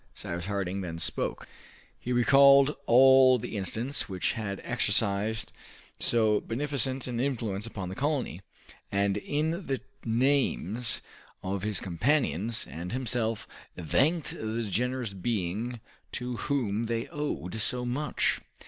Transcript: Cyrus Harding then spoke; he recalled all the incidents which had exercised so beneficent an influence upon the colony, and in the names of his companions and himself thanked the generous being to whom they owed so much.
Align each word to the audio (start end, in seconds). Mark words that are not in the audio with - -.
Cyrus 0.15 0.47
Harding 0.47 0.81
then 0.81 0.97
spoke; 0.97 1.47
he 1.99 2.11
recalled 2.11 2.75
all 2.87 3.37
the 3.37 3.55
incidents 3.55 4.09
which 4.09 4.31
had 4.31 4.59
exercised 4.63 5.53
so 5.99 6.39
beneficent 6.41 7.05
an 7.05 7.19
influence 7.19 7.67
upon 7.67 7.89
the 7.89 7.93
colony, 7.95 8.41
and 8.91 9.17
in 9.17 9.51
the 9.67 9.79
names 10.03 11.03
of 11.43 11.61
his 11.61 11.79
companions 11.79 12.65
and 12.65 12.91
himself 12.91 13.47
thanked 13.77 14.31
the 14.31 14.63
generous 14.63 15.13
being 15.13 15.79
to 16.13 16.37
whom 16.37 16.87
they 16.87 17.07
owed 17.09 17.53
so 17.57 17.85
much. 17.85 18.41